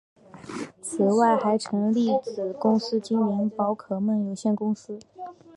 [0.81, 4.97] 此外还成立子公司精灵宝可梦有限公司。